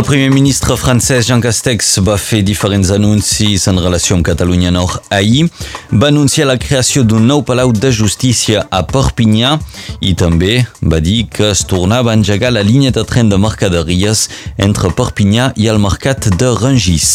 El 0.00 0.06
primer 0.06 0.30
ministre 0.30 0.78
francès 0.80 1.26
Jean 1.28 1.42
Castex 1.44 1.98
va 2.00 2.14
fer 2.16 2.38
diferents 2.40 2.88
anuncis 2.94 3.66
en 3.68 3.76
relació 3.84 4.14
amb 4.16 4.24
Catalunya 4.24 4.70
Nord 4.72 5.10
ahir. 5.12 5.42
Va 5.92 6.08
anunciar 6.08 6.46
la 6.48 6.56
creació 6.62 7.02
d'un 7.04 7.26
nou 7.28 7.42
palau 7.44 7.74
de 7.76 7.90
justícia 7.92 8.62
a 8.72 8.80
Perpinyà 8.88 9.50
i 10.00 10.14
també 10.22 10.62
va 10.80 11.02
dir 11.04 11.26
que 11.28 11.50
es 11.50 11.66
tornava 11.68 12.14
a 12.14 12.16
engegar 12.16 12.54
la 12.54 12.64
línia 12.64 12.94
de 12.96 13.04
tren 13.04 13.28
de 13.28 13.36
mercaderies 13.36 14.30
entre 14.56 14.88
Perpinyà 14.88 15.50
i 15.60 15.68
el 15.68 15.82
mercat 15.84 16.30
de 16.32 16.48
Rangis. 16.56 17.10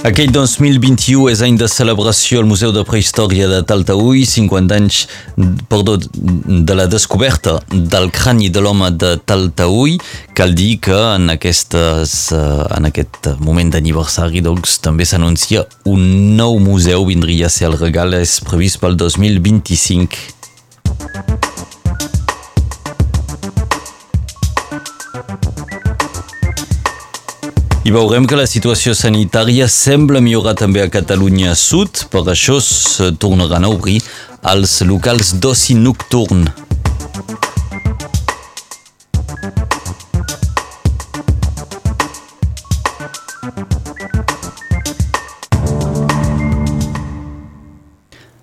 Aquell 0.00 0.30
2021 0.32 1.26
és 1.28 1.42
any 1.44 1.58
de 1.60 1.66
celebració 1.68 2.40
al 2.40 2.46
Museu 2.48 2.70
de 2.72 2.80
Prehistòria 2.88 3.44
de 3.50 3.58
Taltaúi, 3.68 4.22
50 4.24 4.78
anys 4.78 5.02
perdó, 5.68 5.98
de 6.00 6.76
la 6.78 6.86
descoberta 6.88 7.58
del 7.68 8.08
crani 8.08 8.48
de 8.48 8.62
l'home 8.64 8.88
de 8.96 9.12
Taltaúi. 9.28 9.98
Cal 10.32 10.56
dir 10.56 10.78
que 10.80 10.96
en, 10.96 11.28
aquestes, 11.36 12.16
eh, 12.32 12.40
en 12.78 12.88
aquest 12.88 13.28
moment 13.44 13.76
d'aniversari 13.76 14.40
doncs, 14.40 14.78
també 14.80 15.04
s'anuncia 15.04 15.66
un 15.84 16.34
nou 16.40 16.56
museu, 16.64 17.04
vindria 17.04 17.52
a 17.52 17.52
ser 17.52 17.68
el 17.68 17.76
regal, 17.76 18.16
és 18.16 18.38
previst 18.48 18.80
pel 18.80 18.96
2025. 18.96 20.39
I 27.80 27.92
veurem 27.94 28.26
que 28.28 28.36
la 28.36 28.44
situació 28.44 28.92
sanitària 28.92 29.64
sembla 29.72 30.20
millorar 30.20 30.52
també 30.60 30.82
a 30.84 30.90
Catalunya 30.92 31.54
Sud, 31.56 32.02
per 32.12 32.26
això 32.28 32.58
es 32.60 32.68
tornaran 33.22 33.64
a 33.64 33.70
obrir 33.72 34.02
els 34.52 34.82
locals 34.84 35.32
d'oci 35.40 35.78
nocturn. 35.80 36.44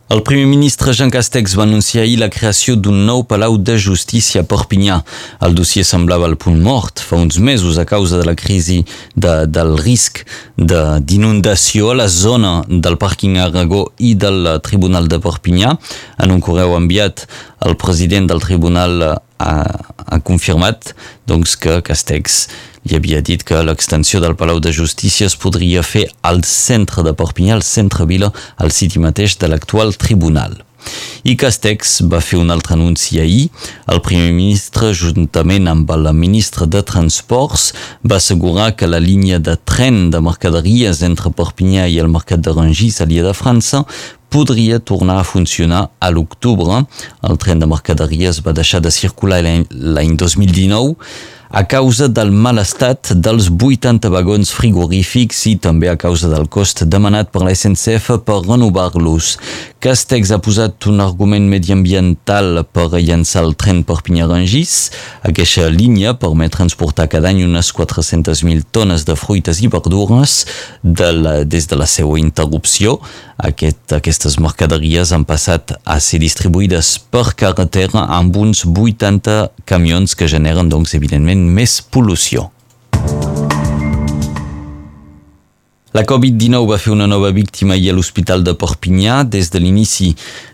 El 0.09 0.21
primer 0.23 0.45
ministre 0.47 0.93
Jean 0.95 1.09
Castex 1.11 1.57
va 1.59 1.65
anunciar 1.65 2.05
ahir 2.05 2.21
la 2.21 2.29
creació 2.31 2.77
d'un 2.79 3.01
nou 3.03 3.25
palau 3.27 3.57
de 3.59 3.73
justícia 3.75 4.39
a 4.39 4.47
Perpinyà. 4.47 5.01
El 5.43 5.57
dossier 5.57 5.83
semblava 5.83 6.29
el 6.31 6.37
punt 6.39 6.61
mort 6.63 7.03
fa 7.03 7.19
uns 7.19 7.41
mesos 7.43 7.75
a 7.75 7.83
causa 7.83 8.21
de 8.21 8.23
la 8.23 8.37
crisi 8.39 8.85
de, 9.15 9.33
del 9.51 9.75
risc 9.81 10.23
d'inundació 10.55 11.91
a 11.91 11.97
la 11.99 12.07
zona 12.07 12.61
del 12.69 12.95
pàrquing 12.95 13.35
Aragó 13.43 13.89
i 13.99 14.13
del 14.15 14.47
Tribunal 14.63 15.11
de 15.11 15.19
Perpinyà. 15.19 15.75
En 16.23 16.31
un 16.31 16.39
correu 16.39 16.77
enviat, 16.79 17.27
el 17.67 17.75
president 17.75 18.31
del 18.31 18.39
tribunal 18.39 19.09
ha, 19.39 19.53
ha 20.07 20.19
confirmat 20.25 20.93
doncs, 21.29 21.55
que 21.59 21.79
Castex 21.85 22.45
i 22.87 22.95
havia 22.95 23.21
dit 23.21 23.43
que 23.43 23.59
l'extensió 23.63 24.21
del 24.23 24.37
Palau 24.39 24.61
de 24.63 24.71
Justícia 24.71 25.27
es 25.27 25.35
podria 25.35 25.83
fer 25.83 26.05
al 26.27 26.43
centre 26.47 27.03
de 27.03 27.13
Perpinyà, 27.17 27.57
al 27.57 27.65
centre 27.67 28.07
vila, 28.07 28.31
al 28.57 28.71
siti 28.71 29.01
mateix 29.03 29.35
de 29.41 29.51
l'actual 29.51 29.95
tribunal. 29.99 30.61
I 31.27 31.35
Castex 31.35 31.97
va 32.07 32.21
fer 32.23 32.37
un 32.39 32.51
altre 32.53 32.77
anunci 32.77 33.19
ahir. 33.19 33.49
El 33.91 33.99
primer 34.05 34.29
ministre, 34.31 34.93
juntament 34.95 35.67
amb 35.67 35.89
el 35.91 36.07
ministre 36.15 36.67
de 36.71 36.83
Transports, 36.87 37.73
va 38.07 38.21
assegurar 38.21 38.69
que 38.79 38.87
la 38.87 39.01
línia 39.03 39.39
de 39.43 39.57
tren 39.57 40.07
de 40.13 40.21
mercaderies 40.23 41.03
entre 41.03 41.33
Perpinyà 41.35 41.89
i 41.91 41.99
el 41.99 42.11
mercat 42.13 42.43
de 42.45 42.55
Rangis, 42.55 43.01
a 43.01 43.09
l'Ia 43.09 43.25
de 43.27 43.35
França, 43.35 43.83
podria 44.29 44.79
tornar 44.79 45.19
a 45.19 45.27
funcionar 45.27 45.87
a 45.99 46.11
l'octubre. 46.11 46.83
El 47.23 47.37
tren 47.41 47.59
de 47.59 47.69
mercaderies 47.69 48.43
va 48.45 48.53
deixar 48.53 48.81
de 48.81 48.91
circular 48.91 49.41
l'any 49.43 50.15
2019 50.17 50.95
a 51.49 51.63
causa 51.63 52.07
del 52.07 52.31
mal 52.31 52.59
estat 52.59 53.13
dels 53.15 53.47
80 53.47 54.09
vagons 54.11 54.51
frigorífics 54.51 55.45
i 55.47 55.55
també 55.63 55.87
a 55.89 55.95
causa 55.99 56.27
del 56.27 56.47
cost 56.51 56.83
demanat 56.83 57.31
per 57.31 57.45
la 57.45 57.53
SNCF 57.55 58.19
per 58.27 58.41
renovar-los. 58.43 59.37
Castex 59.79 60.33
ha 60.33 60.41
posat 60.43 60.89
un 60.91 60.99
argument 60.99 61.47
mediambiental 61.47 62.65
per 62.73 62.89
llançar 62.97 63.45
el 63.45 63.55
tren 63.55 63.83
Perpinyà-Rangis. 63.87 64.75
Aquesta 65.29 65.69
línia 65.71 66.17
permet 66.19 66.55
transportar 66.57 67.07
cada 67.11 67.31
any 67.31 67.43
unes 67.45 67.71
400.000 67.71 68.67
tones 68.75 69.07
de 69.07 69.15
fruites 69.15 69.61
i 69.63 69.71
verdures 69.71 70.41
de 70.83 71.11
la, 71.13 71.37
des 71.45 71.69
de 71.69 71.79
la 71.79 71.87
seva 71.87 72.19
interrupció. 72.19 72.99
Aquest, 73.37 73.93
aquestes 73.93 74.39
mercaderies 74.41 75.11
han 75.13 75.21
passat 75.29 75.75
a 75.85 75.99
ser 76.01 76.17
distribuïdes 76.23 76.95
per 77.13 77.35
carretera 77.37 78.07
amb 78.17 78.37
uns 78.41 78.63
80 78.65 79.65
camions 79.69 80.17
que 80.17 80.29
generen, 80.31 80.71
doncs, 80.73 80.95
evidentment, 80.97 81.45
més 81.45 81.77
pol·lució. 81.93 82.49
La 85.97 86.03
Covid-19 86.05 86.67
va 86.69 86.75
fer 86.77 86.91
una 86.93 87.07
nova 87.09 87.31
víctima 87.33 87.73
i 87.73 87.87
a 87.89 87.93
l'Hospital 87.95 88.43
de 88.45 88.51
Perpinyà. 88.53 89.23
Des 89.25 89.47
de 89.49 89.57
l'inici 89.57 90.11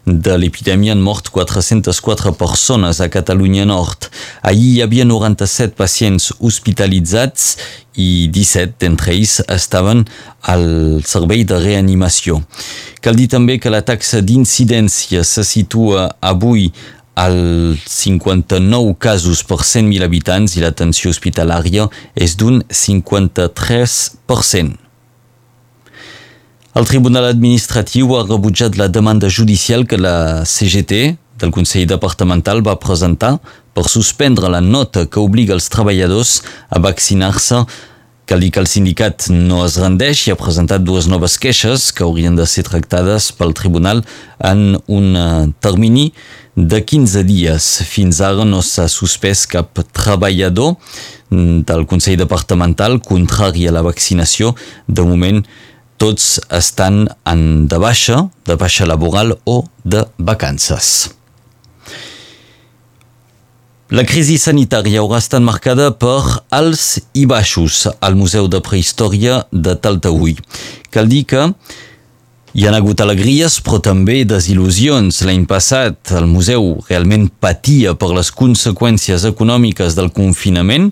de 0.07 0.37
l'epidèmia 0.39 0.93
han 0.95 1.01
mort 1.03 1.27
404 1.35 2.31
persones 2.39 3.01
a 3.03 3.09
Catalunya 3.11 3.65
Nord. 3.67 4.07
Ahir 4.39 4.69
hi 4.69 4.77
havia 4.85 5.03
97 5.03 5.75
pacients 5.75 6.29
hospitalitzats 6.39 7.57
i 7.99 8.29
17 8.31 8.79
d'entre 8.79 9.11
ells 9.17 9.41
estaven 9.51 10.05
al 10.53 10.63
servei 11.03 11.43
de 11.43 11.59
reanimació. 11.59 12.39
Cal 13.03 13.19
dir 13.19 13.27
també 13.33 13.57
que 13.59 13.73
la 13.73 13.83
taxa 13.83 14.21
d'incidència 14.23 15.25
se 15.27 15.43
situa 15.43 16.05
avui 16.23 16.69
al 17.19 17.75
59 17.83 18.95
casos 18.95 19.43
per 19.43 19.59
100.000 19.59 20.07
habitants 20.07 20.55
i 20.55 20.63
l'atenció 20.63 21.11
hospitalària 21.11 21.89
és 22.15 22.39
d'un 22.39 22.63
53%. 22.71 24.82
El 26.73 26.87
Tribunal 26.89 27.27
Administratiu 27.29 28.15
ha 28.17 28.23
rebutjat 28.25 28.79
la 28.79 28.87
demanda 28.89 29.29
judicial 29.29 29.83
que 29.85 29.99
la 30.01 30.41
CGT 30.41 31.01
del 31.37 31.51
Consell 31.53 31.85
Departamental 31.85 32.63
va 32.65 32.79
presentar 32.81 33.35
per 33.77 33.83
suspendre 33.85 34.49
la 34.49 34.61
nota 34.61 35.03
que 35.05 35.21
obliga 35.21 35.53
els 35.53 35.69
treballadors 35.69 36.39
a 36.73 36.81
vaccinar-se 36.81 37.61
Cal 38.25 38.39
dir 38.39 38.53
que 38.55 38.61
el 38.61 38.69
sindicat 38.71 39.25
no 39.35 39.65
es 39.65 39.75
rendeix 39.81 40.21
i 40.23 40.31
ha 40.31 40.39
presentat 40.39 40.83
dues 40.87 41.09
noves 41.11 41.33
queixes 41.43 41.89
que 41.91 42.05
haurien 42.05 42.37
de 42.37 42.45
ser 42.47 42.63
tractades 42.63 43.33
pel 43.35 43.51
tribunal 43.51 43.99
en 44.39 44.77
un 44.87 45.17
eh, 45.19 45.25
termini 45.59 46.05
de 46.55 46.79
15 46.79 47.25
dies. 47.27 47.67
Fins 47.83 48.21
ara 48.23 48.45
no 48.47 48.61
s'ha 48.63 48.87
suspès 48.87 49.43
cap 49.51 49.83
treballador 49.91 50.77
mm, 50.77 51.65
del 51.67 51.83
Consell 51.91 52.21
Departamental 52.23 53.01
contrari 53.03 53.67
a 53.67 53.75
la 53.75 53.83
vaccinació. 53.83 54.55
De 54.87 55.03
moment, 55.03 55.43
tots 55.97 56.39
estan 56.53 57.07
en 57.29 57.67
de 57.67 57.79
baixa, 57.79 58.27
de 58.45 58.55
baixa 58.59 58.87
laboral 58.89 59.37
o 59.45 59.63
de 59.83 60.05
vacances. 60.17 61.11
La 63.93 64.01
crisi 64.09 64.39
sanitària 64.41 65.03
haurà 65.03 65.19
estat 65.21 65.43
marcada 65.45 65.91
per 65.93 66.39
alts 66.49 66.97
i 67.13 67.27
baixos 67.29 67.83
al 68.01 68.15
Museu 68.17 68.47
de 68.49 68.57
Prehistòria 68.65 69.43
de 69.51 69.75
Taltaúi. 69.77 70.33
Cal 70.89 71.11
dir 71.11 71.25
que 71.29 71.43
hi 72.53 72.65
ha 72.65 72.73
hagut 72.73 73.03
alegries, 73.05 73.59
però 73.65 73.77
també 73.81 74.23
desil·lusions. 74.29 75.21
L'any 75.25 75.45
passat 75.49 76.11
el 76.17 76.25
museu 76.29 76.79
realment 76.87 77.27
patia 77.41 77.93
per 77.93 78.11
les 78.17 78.33
conseqüències 78.33 79.27
econòmiques 79.29 79.93
del 79.97 80.09
confinament 80.13 80.89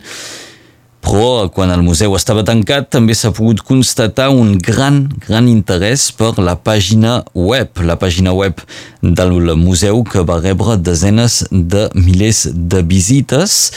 però 1.01 1.50
quan 1.53 1.71
el 1.74 1.81
museu 1.83 2.13
estava 2.15 2.44
tancat 2.48 2.92
també 2.94 3.15
s'ha 3.18 3.33
pogut 3.36 3.63
constatar 3.65 4.30
un 4.33 4.53
gran, 4.62 5.03
gran 5.25 5.50
interès 5.50 6.09
per 6.15 6.36
la 6.39 6.56
pàgina 6.56 7.21
web, 7.33 7.81
la 7.81 7.98
pàgina 8.00 8.36
web 8.38 8.62
del 9.01 9.56
museu 9.57 10.03
que 10.06 10.24
va 10.27 10.39
rebre 10.42 10.77
desenes 10.77 11.42
de 11.51 11.88
milers 11.98 12.45
de 12.53 12.83
visites, 12.86 13.71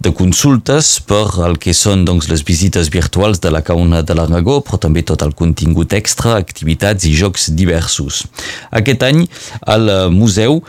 de 0.00 0.14
consultes 0.16 0.94
per 1.04 1.26
el 1.44 1.58
que 1.60 1.74
són 1.76 2.06
doncs, 2.08 2.30
les 2.32 2.40
visites 2.48 2.88
virtuals 2.88 3.42
de 3.44 3.52
la 3.52 3.60
Cauna 3.60 4.00
de 4.00 4.16
l'Aragó, 4.16 4.62
però 4.64 4.80
també 4.80 5.04
tot 5.04 5.20
el 5.26 5.34
contingut 5.36 5.92
extra, 5.92 6.38
activitats 6.40 7.04
i 7.04 7.12
jocs 7.12 7.50
diversos. 7.52 8.24
Aquest 8.72 9.04
any, 9.04 9.26
al 9.68 10.08
museu 10.14 10.62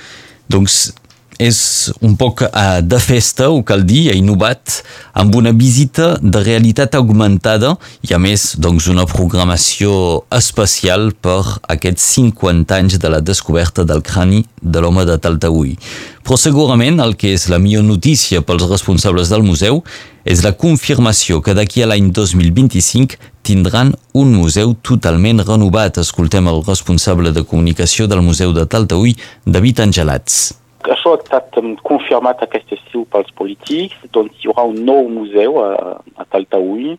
doncs, 0.52 0.92
és 1.42 1.60
un 2.06 2.14
poc 2.20 2.44
uh, 2.46 2.80
de 2.86 3.00
festa, 3.02 3.50
ho 3.50 3.64
cal 3.66 3.82
dir, 3.88 4.12
ha 4.12 4.18
innovat 4.18 4.82
amb 5.18 5.34
una 5.40 5.54
visita 5.58 6.14
de 6.22 6.44
realitat 6.46 6.94
augmentada 7.00 7.74
i 8.06 8.14
a 8.14 8.20
més 8.22 8.52
doncs, 8.62 8.92
una 8.92 9.08
programació 9.10 10.22
especial 10.38 11.10
per 11.18 11.40
aquests 11.74 12.12
50 12.20 12.78
anys 12.78 13.00
de 13.02 13.10
la 13.10 13.24
descoberta 13.26 13.88
del 13.88 14.06
crani 14.06 14.44
de 14.62 14.84
l'home 14.84 15.08
de 15.10 15.18
Taltaúi. 15.18 15.74
Però 16.22 16.38
segurament 16.38 17.02
el 17.02 17.18
que 17.18 17.34
és 17.34 17.48
la 17.50 17.58
millor 17.58 17.88
notícia 17.90 18.44
pels 18.46 18.70
responsables 18.70 19.34
del 19.34 19.42
museu 19.42 19.82
és 20.22 20.46
la 20.46 20.54
confirmació 20.54 21.42
que 21.42 21.58
d'aquí 21.58 21.82
a 21.82 21.90
l'any 21.90 22.12
2025 22.14 23.18
tindran 23.42 23.96
un 24.14 24.38
museu 24.38 24.76
totalment 24.86 25.42
renovat. 25.42 25.98
Escoltem 25.98 26.54
el 26.54 26.62
responsable 26.68 27.34
de 27.34 27.42
comunicació 27.42 28.06
del 28.06 28.22
Museu 28.22 28.54
de 28.54 28.70
Taltaúi, 28.70 29.18
David 29.46 29.88
Angelats. 29.90 30.61
Ha 30.82 30.96
estat 30.98 31.58
confirmat 31.86 32.42
aquest 32.42 32.72
estiu 32.74 33.04
pels 33.14 33.30
polítics, 33.38 33.98
doncs 34.16 34.40
hi 34.42 34.50
haurà 34.50 34.66
un 34.72 34.80
nou 34.88 35.10
museu 35.14 35.60
a, 35.62 35.98
a 36.18 36.26
Taltaúi. 36.34 36.96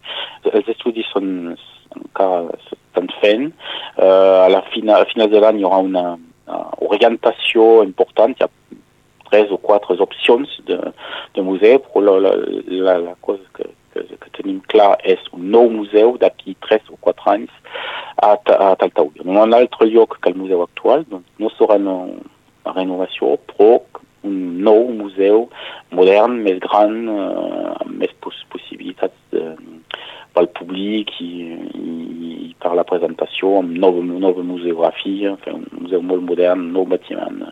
Els 0.52 0.68
estudis 0.70 1.08
són 1.10 1.56
encara 1.96 2.54
s'estan 2.68 3.10
fent. 3.20 3.48
Uh, 3.96 4.46
a 4.46 4.48
la 4.52 4.62
final, 4.72 5.02
a 5.02 5.26
de 5.26 5.42
l'any 5.42 5.60
hi 5.60 5.66
haurà 5.66 5.82
una, 5.82 6.04
una 6.46 6.60
orientació 6.88 7.82
important, 7.82 8.36
hi 8.36 8.46
ha 8.46 8.50
tres 9.30 9.50
o 9.50 9.58
quatre 9.58 9.96
opcions 10.04 10.48
de, 10.68 10.78
de 11.34 11.42
museu, 11.42 11.80
la, 12.04 12.34
la, 12.68 12.98
la 13.00 13.14
que, 13.24 13.68
que, 13.94 14.04
que 14.04 14.32
tenim 14.36 14.60
clar 14.68 14.98
és 15.08 15.22
un 15.32 15.48
nou 15.54 15.70
museu 15.72 16.18
d'aquí 16.20 16.54
tres 16.66 16.84
o 16.92 16.98
quatre 17.00 17.30
anys 17.32 17.54
a, 18.20 18.36
a. 18.36 18.74
En 19.24 19.36
un 19.36 19.56
altre 19.56 19.88
lloc 19.88 20.18
que 20.20 20.30
el 20.30 20.36
museu 20.36 20.62
actual, 20.62 21.06
doncs 21.08 21.26
no 21.40 21.50
renovació, 22.66 23.36
però 23.50 23.80
un 24.22 24.38
nou 24.62 24.86
museu 24.94 25.48
modern, 25.90 26.38
més 26.46 26.60
gran, 26.62 26.98
uh, 27.10 27.72
amb 27.82 27.96
més 28.02 28.12
poss 28.22 28.38
possibilitats 28.54 29.18
de, 29.34 29.48
pel 30.32 30.48
públic 30.56 31.10
i, 31.20 31.32
i 31.52 32.54
per 32.62 32.72
la 32.78 32.86
presentació 32.88 33.56
amb 33.58 33.74
nova, 33.82 34.02
nova 34.06 34.44
museografia, 34.46 35.34
un 35.52 35.66
museu 35.80 36.04
molt 36.06 36.24
modern, 36.28 36.68
nou 36.76 36.86
bâtiment, 36.88 37.42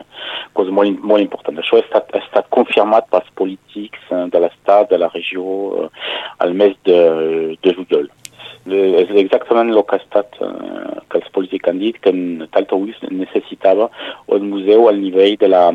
cosa 0.57 0.73
molt, 0.75 1.03
molt 1.03 1.25
important. 1.25 1.59
Això 1.61 1.81
ha 1.81 1.85
estat, 1.85 2.15
ha 2.15 2.23
estat 2.23 2.49
confirmat 2.55 3.11
pels 3.13 3.29
polítics 3.41 4.15
de 4.33 4.45
l'estat, 4.45 4.89
de 4.93 5.03
la 5.03 5.11
regió, 5.13 5.45
al 6.41 6.57
mes 6.57 6.79
de, 6.89 7.01
de 7.61 7.77
juliol. 7.77 8.09
És 8.69 9.11
exactament 9.17 9.73
el 9.73 9.81
que 9.89 9.97
ha 9.97 10.03
estat 10.03 10.37
uh, 10.45 11.01
que 11.09 11.19
els 11.23 11.33
polítics 11.35 11.71
han 11.71 11.81
dit 11.81 11.97
que 12.05 12.13
Taltaús 12.53 13.01
necessitava 13.09 13.89
un 14.29 14.49
museu 14.53 14.89
al 14.91 15.01
nivell 15.01 15.39
de 15.41 15.49
la, 15.49 15.67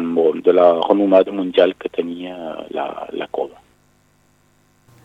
de 0.45 0.53
la 0.53 0.71
renomada 0.85 1.33
mundial 1.33 1.73
que 1.79 1.89
tenia 1.89 2.35
la, 2.69 2.89
la 3.11 3.27
cova. 3.31 3.57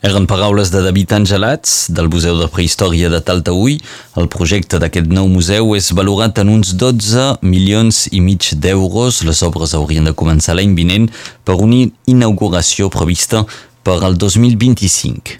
Eren 0.00 0.25
paraules 0.25 0.71
de 0.73 0.81
David 0.81 1.12
Angelats, 1.12 1.91
del 1.93 2.09
Museu 2.09 2.38
de 2.38 2.47
Prehistòria 2.49 3.11
de 3.12 3.19
Taltaúi. 3.21 3.75
El 4.17 4.31
projecte 4.32 4.81
d'aquest 4.81 5.11
nou 5.12 5.29
museu 5.29 5.75
és 5.77 5.91
valorat 5.93 6.41
en 6.41 6.49
uns 6.49 6.73
12 6.81 7.27
milions 7.44 8.06
i 8.09 8.23
mig 8.25 8.49
d'euros. 8.65 9.21
Les 9.29 9.43
obres 9.44 9.77
haurien 9.77 10.09
de 10.09 10.17
començar 10.17 10.56
l'any 10.56 10.73
vinent 10.79 11.11
per 11.44 11.59
una 11.61 11.82
inauguració 12.09 12.88
prevista 12.88 13.44
per 13.85 14.00
al 14.00 14.17
2025. 14.17 15.39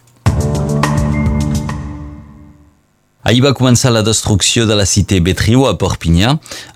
Ahir 3.21 3.43
va 3.45 3.51
començar 3.53 3.91
la 3.93 4.01
destrucció 4.01 4.63
de 4.65 4.73
la 4.73 4.87
Cité 4.89 5.19
Betriu 5.21 5.67
a 5.69 5.75
Perpinyà. 5.77 6.31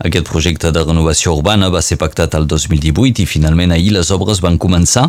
Aquest 0.05 0.26
projecte 0.29 0.69
de 0.76 0.82
renovació 0.85 1.32
urbana 1.38 1.70
va 1.73 1.81
ser 1.81 1.96
pactat 1.96 2.35
el 2.37 2.44
2018 2.44 3.23
i 3.23 3.25
finalment 3.25 3.73
ahir 3.73 3.94
les 3.94 4.11
obres 4.12 4.43
van 4.44 4.58
començar. 4.61 5.06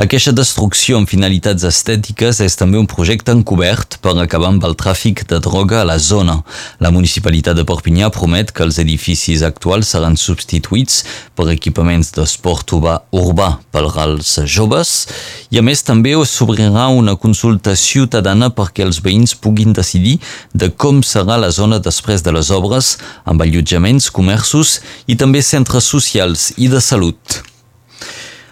Aquesta 0.00 0.32
destrucció 0.32 0.96
amb 0.96 1.10
finalitats 1.10 1.66
estètiques 1.68 2.40
és 2.40 2.56
també 2.56 2.80
un 2.80 2.88
projecte 2.88 3.34
encobert 3.36 3.98
per 4.00 4.14
acabar 4.16 4.48
amb 4.48 4.64
el 4.64 4.78
tràfic 4.80 5.26
de 5.28 5.42
droga 5.44 5.82
a 5.82 5.88
la 5.90 5.98
zona. 6.00 6.38
La 6.80 6.88
municipalitat 6.88 7.60
de 7.60 7.66
Perpinyà 7.68 8.08
promet 8.08 8.54
que 8.56 8.64
els 8.64 8.80
edificis 8.80 9.44
actuals 9.44 9.92
seran 9.92 10.16
substituïts 10.16 11.02
per 11.36 11.50
equipaments 11.52 12.14
d'esport 12.16 12.72
urbà 12.72 13.50
per 13.68 13.84
als 13.92 14.38
joves 14.48 15.04
i 15.52 15.60
a 15.60 15.66
més 15.68 15.84
també 15.84 16.16
s'obrirà 16.24 16.88
una 16.96 17.18
consulta 17.20 17.76
ciutadana 17.76 18.48
perquè 18.48 18.88
els 18.88 19.04
veïns 19.04 19.36
puguin 19.36 19.76
decidir 19.76 20.16
de 20.56 20.72
com 20.78 20.87
serà 21.04 21.36
la 21.40 21.50
zona 21.54 21.78
després 21.78 22.24
de 22.24 22.32
les 22.34 22.50
obres, 22.54 22.96
amb 23.28 23.42
allotjaments, 23.44 24.10
comerços 24.10 24.78
i 25.06 25.16
també 25.20 25.42
centres 25.44 25.86
socials 25.92 26.50
i 26.56 26.68
de 26.72 26.80
salut. 26.80 27.40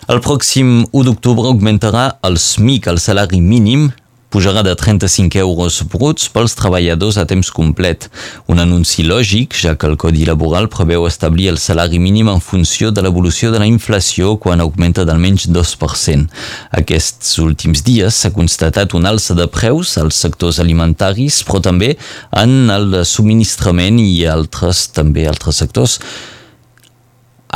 El 0.06 0.20
pròxim 0.22 0.84
1 0.92 1.06
d'octubre 1.08 1.48
augmentarà 1.50 2.04
el 2.28 2.36
SMIC, 2.38 2.86
el 2.92 3.00
salari 3.02 3.40
mínim, 3.42 3.88
pujarà 4.30 4.62
de 4.66 4.74
35 4.74 5.38
euros 5.38 5.82
bruts 5.86 6.28
pels 6.32 6.56
treballadors 6.58 7.16
a 7.16 7.24
temps 7.28 7.50
complet. 7.54 8.08
Un 8.50 8.60
anunci 8.60 9.04
lògic, 9.06 9.54
ja 9.54 9.76
que 9.78 9.86
el 9.88 9.96
Codi 10.00 10.26
Laboral 10.26 10.68
preveu 10.72 11.06
establir 11.06 11.48
el 11.52 11.58
salari 11.62 12.00
mínim 12.02 12.28
en 12.32 12.42
funció 12.42 12.90
de 12.90 13.04
l'evolució 13.04 13.52
de 13.54 13.62
la 13.62 13.70
inflació 13.70 14.34
quan 14.42 14.60
augmenta 14.60 15.06
d'almenys 15.06 15.48
2%. 15.54 16.28
Aquests 16.82 17.38
últims 17.44 17.84
dies 17.86 18.20
s'ha 18.20 18.34
constatat 18.34 18.94
un 18.98 19.06
alça 19.06 19.36
de 19.38 19.46
preus 19.46 19.96
als 20.02 20.18
sectors 20.20 20.60
alimentaris, 20.60 21.42
però 21.46 21.62
també 21.62 21.94
en 22.34 22.70
el 22.70 23.02
subministrament 23.06 24.00
i 24.02 24.26
altres, 24.26 24.88
també 24.92 25.28
altres 25.30 25.62
sectors, 25.62 26.00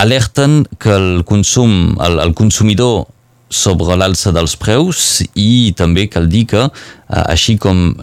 alerten 0.00 0.62
que 0.78 0.92
el 0.94 1.24
consum, 1.28 1.96
el, 2.00 2.20
el 2.22 2.34
consumidor 2.34 3.08
sobre 3.50 3.96
l'alça 3.98 4.30
dels 4.32 4.54
preus 4.56 5.20
i 5.34 5.74
també 5.76 6.06
cal 6.08 6.28
dir 6.30 6.46
que, 6.48 6.62
eh, 6.64 7.22
així 7.26 7.58
com 7.58 7.96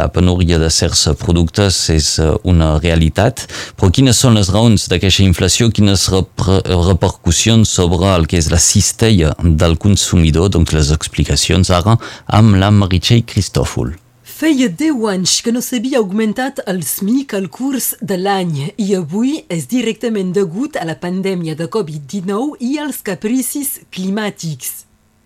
la 0.00 0.08
penúria 0.08 0.58
de 0.58 0.70
certs 0.72 1.06
productes 1.20 1.90
és 1.92 2.18
eh, 2.18 2.30
una 2.42 2.78
realitat, 2.80 3.44
però 3.76 3.92
quines 3.92 4.18
són 4.18 4.34
les 4.40 4.48
raons 4.48 4.88
d'aquesta 4.88 5.22
inflació, 5.22 5.70
quines 5.70 6.08
repercussions 6.10 7.68
sobre 7.68 8.14
el 8.16 8.26
que 8.26 8.40
és 8.40 8.50
la 8.50 8.62
cistella 8.62 9.34
del 9.42 9.76
consumidor, 9.78 10.48
doncs 10.48 10.72
les 10.72 10.94
explicacions 10.96 11.70
ara 11.70 11.98
amb 12.26 12.56
la 12.56 12.72
Meritxell 12.72 13.26
Cristòfol. 13.28 13.94
Feia 14.34 14.66
10 14.66 15.04
anys 15.12 15.32
que 15.46 15.52
no 15.54 15.60
s'havia 15.62 16.00
augmentat 16.00 16.58
el 16.66 16.80
SMIC 16.82 17.36
al 17.38 17.46
curs 17.54 17.92
de 18.00 18.16
l'any 18.18 18.56
i 18.82 18.88
avui 18.98 19.36
és 19.56 19.68
directament 19.70 20.32
degut 20.34 20.74
a 20.74 20.82
la 20.88 20.96
pandèmia 20.98 21.54
de 21.54 21.68
Covid-19 21.70 22.58
i 22.58 22.74
als 22.82 22.98
capricis 23.06 23.78
climàtics. 23.94 24.83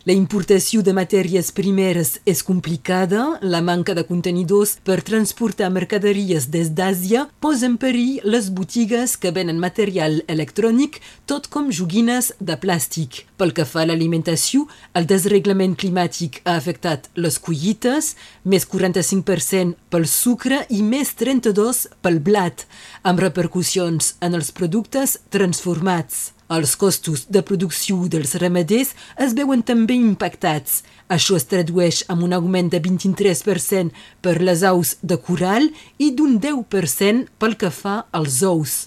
La 0.09 0.15
importació 0.17 0.81
de 0.81 0.95
matèries 0.97 1.51
primeres 1.53 2.15
és 2.25 2.39
complicada, 2.41 3.25
la 3.45 3.59
manca 3.61 3.93
de 3.93 4.07
contenidors 4.09 4.71
per 4.81 5.03
transportar 5.05 5.69
mercaderies 5.75 6.47
des 6.55 6.71
d'Àsia 6.79 7.27
posa 7.45 7.67
en 7.69 7.75
perill 7.83 8.23
les 8.25 8.49
botigues 8.61 9.19
que 9.21 9.35
venen 9.37 9.61
material 9.61 10.23
electrònic, 10.35 10.97
tot 11.29 11.51
com 11.53 11.69
joguines 11.81 12.31
de 12.41 12.57
plàstic. 12.63 13.27
Pel 13.37 13.53
que 13.53 13.69
fa 13.69 13.83
a 13.83 13.91
l'alimentació, 13.91 14.65
el 14.97 15.11
desreglament 15.13 15.77
climàtic 15.77 16.41
ha 16.47 16.57
afectat 16.57 17.11
les 17.27 17.37
collites, 17.37 18.15
més 18.49 18.65
45% 18.65 19.77
pel 19.93 20.09
sucre 20.09 20.63
i 20.73 20.81
més 20.81 21.13
32% 21.21 22.01
pel 22.01 22.17
blat, 22.25 22.65
amb 23.05 23.21
repercussions 23.29 24.15
en 24.25 24.41
els 24.41 24.55
productes 24.57 25.19
transformats. 25.29 26.38
Els 26.49 26.77
costos 26.81 27.27
de 27.29 27.43
producció 27.45 28.07
dels 28.09 28.33
ramaders 28.41 28.95
es 29.21 29.35
veuen 29.37 29.61
també 29.61 29.99
impactats. 30.01 30.83
Això 31.13 31.37
es 31.37 31.45
tradueix 31.51 32.03
amb 32.09 32.25
un 32.25 32.33
augment 32.33 32.71
de 32.73 32.81
23% 32.81 33.93
per 34.25 34.39
les 34.41 34.65
aus 34.65 34.97
de 35.03 35.19
coral 35.21 35.69
i 35.99 36.09
d'un 36.17 36.39
10% 36.41 37.29
pel 37.37 37.59
que 37.61 37.69
fa 37.69 37.99
als 38.17 38.41
ous. 38.41 38.87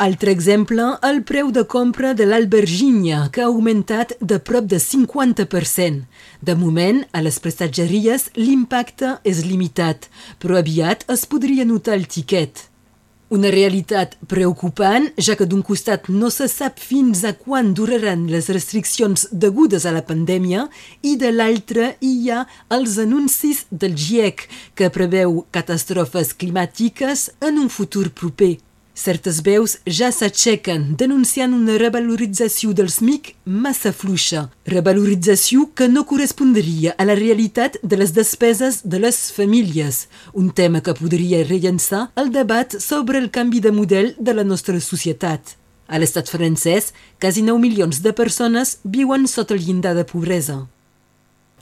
Altre 0.00 0.30
exemple, 0.32 0.86
el 1.04 1.18
preu 1.28 1.50
de 1.52 1.66
compra 1.68 2.14
de 2.16 2.24
l'albergínia, 2.24 3.26
que 3.34 3.42
ha 3.42 3.50
augmentat 3.50 4.14
de 4.22 4.38
prop 4.40 4.70
de 4.70 4.78
50%. 4.80 6.06
De 6.40 6.54
moment, 6.56 7.02
a 7.12 7.20
les 7.26 7.36
prestatgeries 7.42 8.30
l'impacte 8.38 9.18
és 9.28 9.42
limitat, 9.44 10.08
però 10.40 10.62
aviat 10.62 11.04
es 11.12 11.26
podria 11.28 11.66
notar 11.68 11.98
el 11.98 12.06
tiquet. 12.08 12.70
Una 13.30 13.50
realitat 13.54 14.16
preocupant, 14.26 15.04
ja 15.22 15.36
que 15.38 15.46
d'un 15.46 15.60
costat 15.62 16.08
no 16.10 16.32
se 16.34 16.48
sap 16.50 16.80
fins 16.82 17.20
a 17.22 17.30
quan 17.38 17.68
duraran 17.78 18.24
les 18.26 18.48
restriccions 18.50 19.28
degudes 19.30 19.86
a 19.86 19.92
la 19.94 20.02
pandèmia 20.08 20.64
i 21.06 21.12
de 21.20 21.30
l'altre 21.30 21.92
hi 22.02 22.26
ha 22.26 22.40
els 22.74 22.96
anuncis 22.98 23.60
del 23.70 23.94
GIEC, 23.94 24.42
que 24.74 24.90
preveu 24.90 25.44
catastrofes 25.54 26.34
climàtiques 26.42 27.28
en 27.38 27.62
un 27.62 27.70
futur 27.70 28.08
proper. 28.10 28.56
Certes 28.94 29.38
veus 29.40 29.76
ja 29.86 30.10
s'aixequen 30.12 30.96
denunciant 30.98 31.54
una 31.54 31.76
revalorització 31.80 32.72
dels 32.76 32.98
MIC 33.00 33.30
massa 33.46 33.92
fluixa, 33.96 34.48
revalorització 34.66 35.68
que 35.74 35.88
no 35.88 36.04
correspondria 36.04 36.96
a 36.98 37.06
la 37.06 37.14
realitat 37.14 37.78
de 37.82 37.96
les 37.96 38.12
despeses 38.12 38.82
de 38.84 39.00
les 39.00 39.20
famílies, 39.32 40.08
un 40.34 40.50
tema 40.50 40.82
que 40.82 40.96
podria 40.98 41.44
rellençar 41.46 42.10
el 42.20 42.28
debat 42.34 42.76
sobre 42.80 43.22
el 43.22 43.30
canvi 43.30 43.60
de 43.60 43.72
model 43.72 44.12
de 44.18 44.34
la 44.34 44.44
nostra 44.44 44.80
societat. 44.80 45.56
A 45.90 45.98
l'estat 45.98 46.28
francès, 46.30 46.92
quasi 47.18 47.42
9 47.42 47.58
milions 47.62 48.02
de 48.02 48.12
persones 48.12 48.78
viuen 48.84 49.26
sota 49.26 49.54
el 49.54 49.64
llindar 49.64 49.96
de 49.96 50.04
pobresa. 50.04 50.66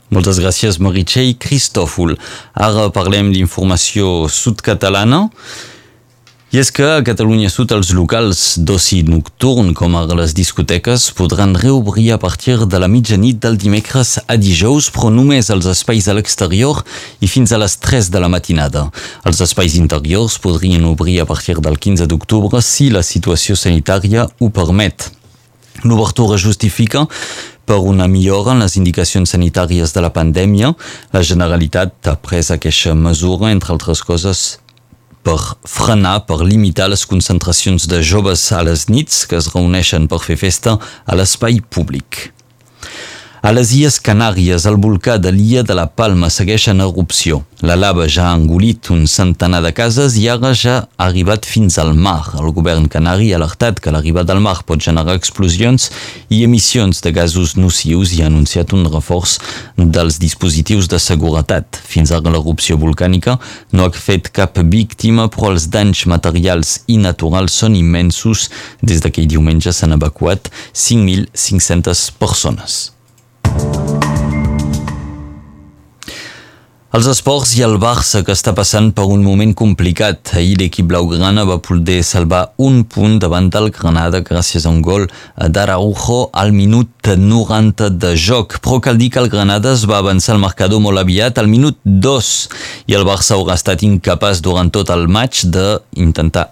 Moltes 0.09 0.39
gràcies, 0.41 0.79
Meritxell 0.81 1.35
Cristòfol. 1.37 2.15
Ara 2.57 2.87
parlem 2.93 3.29
d'informació 3.33 4.25
sud-catalana. 4.29 5.27
I 6.49 6.57
és 6.57 6.71
que 6.73 6.81
a 6.81 7.03
Catalunya 7.05 7.45
Sud 7.53 7.69
els 7.75 7.91
locals 7.93 8.39
d'oci 8.65 9.03
nocturn, 9.05 9.67
com 9.77 9.93
ara 9.99 10.15
les 10.17 10.31
discoteques, 10.33 11.03
podran 11.13 11.51
reobrir 11.53 12.07
a 12.09 12.17
partir 12.17 12.55
de 12.65 12.79
la 12.81 12.87
mitjanit 12.89 13.37
del 13.37 13.53
dimecres 13.61 14.15
a 14.25 14.33
dijous, 14.33 14.87
però 14.89 15.11
només 15.13 15.51
els 15.53 15.67
espais 15.69 16.07
a 16.09 16.15
l'exterior 16.17 16.79
i 17.21 17.29
fins 17.29 17.53
a 17.53 17.59
les 17.61 17.75
3 17.77 18.09
de 18.09 18.21
la 18.23 18.31
matinada. 18.33 18.87
Els 19.29 19.43
espais 19.45 19.75
interiors 19.77 20.39
podrien 20.41 20.87
obrir 20.89 21.19
a 21.21 21.27
partir 21.29 21.59
del 21.61 21.77
15 21.77 22.07
d'octubre 22.09 22.63
si 22.65 22.87
la 22.89 23.03
situació 23.05 23.53
sanitària 23.53 24.25
ho 24.25 24.49
permet. 24.49 25.05
L'obertura 25.83 26.39
justifica 26.41 27.03
per 27.69 27.77
una 27.77 28.07
millora 28.09 28.55
en 28.57 28.65
les 28.65 28.73
indicacions 28.81 29.29
sanitàries 29.37 29.93
de 29.93 30.01
la 30.01 30.09
pandèmia. 30.09 30.73
La 31.13 31.21
Generalitat 31.21 32.09
ha 32.09 32.15
pres 32.17 32.49
aquesta 32.49 32.97
mesura, 32.97 33.51
entre 33.53 33.77
altres 33.77 34.01
coses, 34.01 34.57
per 35.23 35.37
frenar, 35.67 36.25
per 36.29 36.39
limitar 36.41 36.89
les 36.89 37.05
concentracions 37.09 37.87
de 37.91 38.01
joves 38.01 38.49
a 38.55 38.63
les 38.65 38.87
nits 38.89 39.25
que 39.29 39.39
es 39.39 39.51
reuneixen 39.53 40.07
per 40.09 40.21
fer 40.23 40.39
festa 40.39 40.77
a 40.79 41.17
l'espai 41.19 41.61
públic. 41.61 42.29
A 43.41 43.53
les 43.55 43.69
Illes 43.71 44.01
Canàries, 44.03 44.65
el 44.67 44.75
volcà 44.83 45.13
de 45.17 45.31
l'Illa 45.31 45.61
de 45.63 45.75
la 45.77 45.85
Palma 45.87 46.27
segueix 46.27 46.65
en 46.73 46.81
erupció. 46.83 47.37
La 47.63 47.77
lava 47.79 48.03
ja 48.11 48.25
ha 48.27 48.33
engolit 48.35 48.89
un 48.91 49.05
centenar 49.07 49.61
de 49.63 49.71
cases 49.71 50.17
i 50.19 50.25
ara 50.27 50.51
ja 50.51 50.73
ha 50.81 51.05
arribat 51.05 51.47
fins 51.47 51.77
al 51.79 51.93
mar. 51.95 52.33
El 52.35 52.51
govern 52.57 52.89
canari 52.91 53.29
ha 53.31 53.37
alertat 53.39 53.79
que 53.79 53.93
l'arribada 53.95 54.35
al 54.35 54.43
mar 54.43 54.57
pot 54.67 54.83
generar 54.83 55.15
explosions 55.15 55.87
i 56.27 56.41
emissions 56.43 56.99
de 56.99 57.15
gasos 57.15 57.55
nocius 57.55 58.11
i 58.17 58.21
ha 58.25 58.27
anunciat 58.27 58.75
un 58.75 58.83
reforç 58.91 59.37
dels 59.77 60.19
dispositius 60.19 60.91
de 60.91 60.99
seguretat. 60.99 61.79
Fins 61.79 62.11
ara 62.11 62.35
l'erupció 62.35 62.75
volcànica 62.75 63.39
no 63.71 63.87
ha 63.87 63.95
fet 63.95 64.33
cap 64.35 64.59
víctima, 64.67 65.31
però 65.31 65.55
els 65.55 65.71
danys 65.71 66.03
materials 66.11 66.81
i 66.91 66.99
naturals 66.99 67.55
són 67.63 67.79
immensos. 67.79 68.49
Des 68.83 68.99
d'aquell 68.99 69.31
diumenge 69.31 69.71
s'han 69.71 69.95
evacuat 69.95 70.51
5.500 70.75 72.09
persones. 72.19 72.98
Els 76.89 77.05
esports 77.05 77.51
i 77.53 77.59
el 77.61 77.75
Barça, 77.77 78.23
que 78.25 78.33
està 78.33 78.49
passant 78.57 78.87
per 78.97 79.03
un 79.13 79.21
moment 79.21 79.51
complicat. 79.53 80.31
Ahir 80.39 80.55
l'equip 80.57 80.87
blaugrana 80.89 81.43
va 81.45 81.59
poder 81.61 81.99
salvar 82.01 82.39
un 82.65 82.79
punt 82.89 83.19
davant 83.21 83.51
del 83.53 83.69
Granada 83.75 84.23
gràcies 84.25 84.65
a 84.65 84.71
un 84.73 84.79
gol 84.81 85.05
d'Araujo 85.37 86.17
al 86.33 86.49
minut 86.49 87.11
90 87.13 87.91
de 87.93 88.15
joc. 88.17 88.57
Però 88.65 88.81
cal 88.81 88.97
dir 88.97 89.11
que 89.13 89.21
el 89.21 89.29
Granada 89.29 89.75
es 89.77 89.85
va 89.85 90.01
avançar 90.01 90.33
al 90.33 90.41
marcador 90.41 90.81
molt 90.81 90.97
aviat 91.05 91.37
al 91.37 91.53
minut 91.53 91.77
2 91.85 92.33
i 92.89 92.97
el 92.97 93.05
Barça 93.05 93.37
haurà 93.37 93.61
estat 93.61 93.85
incapaç 93.85 94.41
durant 94.41 94.73
tot 94.73 94.89
el 94.89 95.05
maig 95.05 95.45
d'intentar 95.45 96.49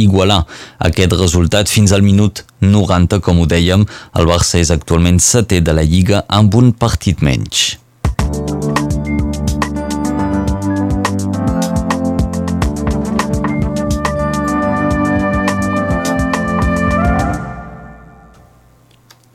igualar 0.00 0.46
aquest 0.88 1.20
resultat 1.20 1.68
fins 1.68 1.92
al 1.92 2.00
minut 2.00 2.46
90, 2.64 3.20
com 3.20 3.44
ho 3.44 3.44
dèiem. 3.44 3.84
El 4.16 4.24
Barça 4.24 4.56
és 4.56 4.72
actualment 4.72 5.20
setè 5.20 5.60
de 5.60 5.76
la 5.76 5.84
Lliga 5.84 6.24
amb 6.32 6.56
un 6.56 6.72
partit 6.72 7.20
menys. 7.20 7.74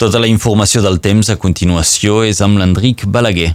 Tota 0.01 0.17
la 0.17 0.25
informació 0.25 0.79
del 0.81 0.95
temps 0.97 1.27
a 1.29 1.35
continuació 1.37 2.23
és 2.25 2.39
amb 2.41 2.57
l'Enric 2.57 3.03
Balaguer. 3.05 3.51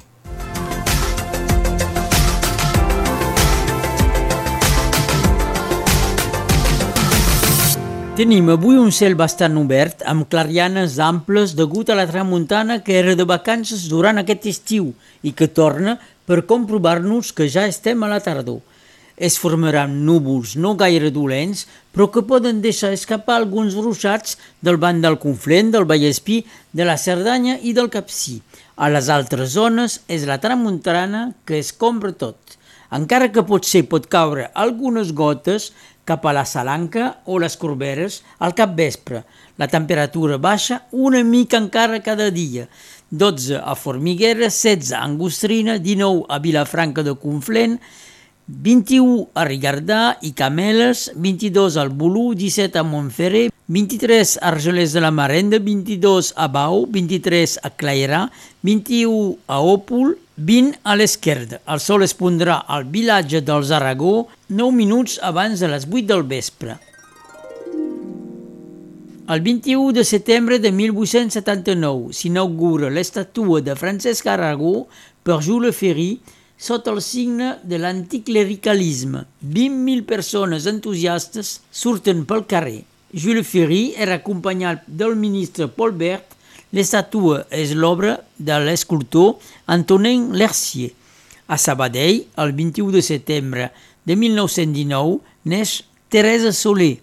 Tenim 8.14 8.52
avui 8.54 8.78
un 8.78 8.94
cel 8.94 9.18
bastant 9.18 9.58
obert, 9.58 10.06
amb 10.06 10.28
clarianes 10.30 11.00
amples 11.02 11.56
degut 11.58 11.90
a 11.90 11.98
la 11.98 12.06
tramuntana 12.06 12.78
que 12.78 12.94
era 13.00 13.18
de 13.18 13.26
vacances 13.26 13.88
durant 13.90 14.22
aquest 14.22 14.46
estiu 14.54 14.92
i 15.26 15.34
que 15.34 15.50
torna 15.50 15.98
per 16.30 16.44
comprovar-nos 16.46 17.34
que 17.34 17.50
ja 17.50 17.66
estem 17.66 18.06
a 18.06 18.14
la 18.14 18.22
tardor 18.22 18.62
es 19.16 19.38
formaran 19.40 20.04
núvols 20.04 20.54
no 20.60 20.74
gaire 20.76 21.10
dolents, 21.10 21.64
però 21.92 22.10
que 22.12 22.22
poden 22.28 22.60
deixar 22.60 22.92
escapar 22.92 23.38
alguns 23.40 23.74
ruixats 23.74 24.36
del 24.60 24.76
banc 24.76 25.00
del 25.02 25.18
Conflent, 25.18 25.72
del 25.72 25.88
Vallespí, 25.88 26.42
de 26.72 26.84
la 26.84 26.98
Cerdanya 27.00 27.56
i 27.62 27.72
del 27.72 27.88
Capcí. 27.90 28.42
A 28.76 28.90
les 28.92 29.08
altres 29.08 29.54
zones 29.56 30.02
és 30.12 30.26
la 30.28 30.36
tramuntana 30.40 31.30
que 31.48 31.56
es 31.58 31.72
compra 31.72 32.12
tot. 32.12 32.58
Encara 32.92 33.32
que 33.32 33.42
potser 33.42 33.86
pot 33.88 34.04
caure 34.12 34.50
algunes 34.54 35.14
gotes 35.16 35.72
cap 36.06 36.26
a 36.28 36.34
la 36.36 36.44
Salanca 36.46 37.16
o 37.24 37.40
les 37.42 37.56
Corberes 37.58 38.20
al 38.38 38.54
capvespre. 38.54 39.24
La 39.56 39.66
temperatura 39.66 40.36
baixa 40.36 40.84
una 40.92 41.24
mica 41.24 41.58
encara 41.58 42.02
cada 42.04 42.30
dia. 42.30 42.68
12 43.10 43.58
a 43.64 43.74
Formiguera, 43.74 44.46
16 44.46 44.92
a 44.92 45.02
Angostrina, 45.02 45.78
19 45.78 46.26
a 46.28 46.38
Vilafranca 46.38 47.02
de 47.02 47.16
Conflent, 47.16 47.80
21 48.46 49.28
a 49.34 49.44
Rigardà 49.44 50.18
i 50.22 50.30
Cameles, 50.32 51.10
22 51.16 51.76
al 51.82 51.90
Bolú, 51.90 52.32
17 52.34 52.78
a 52.78 52.84
Montferrer, 52.86 53.50
23 53.66 54.36
a 54.38 54.52
Argelès 54.52 54.92
de 54.94 55.02
la 55.02 55.10
Marenda, 55.10 55.58
22 55.58 56.32
a 56.36 56.46
Bau, 56.46 56.86
23 56.86 57.58
a 57.66 57.70
Clairà, 57.74 58.30
21 58.62 59.34
a 59.50 59.58
Òpol, 59.58 60.14
20 60.36 60.78
a 60.84 60.94
l'esquerda. 60.94 61.58
El 61.66 61.82
sol 61.82 62.06
es 62.06 62.14
pondrà 62.14 62.60
al 62.70 62.86
vilatge 62.86 63.42
dels 63.42 63.72
Aragó 63.74 64.28
9 64.48 64.70
minuts 64.76 65.18
abans 65.22 65.58
de 65.58 65.72
les 65.72 65.88
8 65.90 66.06
del 66.06 66.22
vespre. 66.22 66.78
El 69.26 69.40
21 69.42 69.90
de 69.90 70.04
setembre 70.06 70.60
de 70.62 70.70
1879 70.70 72.14
s'inaugura 72.14 72.92
l'estatua 72.94 73.58
de 73.58 73.74
Francesc 73.74 74.28
Aragó 74.30 74.86
per 75.26 75.42
Jules 75.42 75.74
Ferry 75.74 76.20
sota 76.58 76.92
el 76.92 77.02
signe 77.02 77.56
de 77.62 77.78
l'anticlericalisme. 77.78 79.24
20.000 79.44 80.04
persones 80.08 80.66
entusiastes 80.66 81.60
surten 81.70 82.24
pel 82.26 82.46
carrer. 82.48 82.84
Jules 83.12 83.46
Ferry 83.46 83.94
era 83.96 84.18
acompanyat 84.18 84.84
del 84.86 85.16
ministre 85.16 85.68
Paul 85.68 85.92
Bert. 85.96 86.34
L'estatua 86.74 87.44
és 87.54 87.72
l'obra 87.76 88.18
de 88.36 88.56
l'escultor 88.60 89.36
Antonin 89.66 90.32
Lercier. 90.36 90.92
A 91.46 91.56
Sabadell, 91.56 92.24
el 92.36 92.52
21 92.52 92.90
de 92.96 93.02
setembre 93.06 93.70
de 94.04 94.16
1919, 94.18 95.20
neix 95.46 95.84
Teresa 96.10 96.50
Soler, 96.52 96.96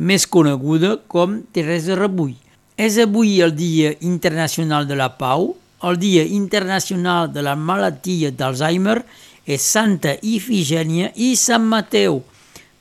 més 0.00 0.24
coneguda 0.24 0.96
com 1.06 1.42
Teresa 1.52 1.98
Rebull. 1.98 2.32
És 2.80 2.96
avui 2.96 3.42
el 3.44 3.52
Dia 3.52 3.92
Internacional 4.00 4.88
de 4.88 4.96
la 4.96 5.10
Pau, 5.20 5.52
el 5.82 5.98
Dia 5.98 6.24
Internacional 6.24 7.30
de 7.32 7.44
la 7.44 7.56
Malaltia 7.56 8.30
d'Alzheimer 8.30 9.00
és 9.48 9.64
Santa 9.64 10.16
Ifigènia 10.22 11.10
i 11.16 11.32
Sant 11.40 11.64
Mateu. 11.66 12.20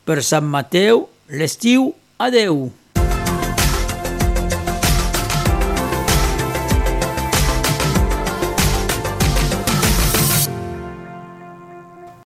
Per 0.06 0.20
Sant 0.26 0.48
Mateu, 0.50 1.06
l'estiu, 1.32 1.94
adeu. 2.20 2.68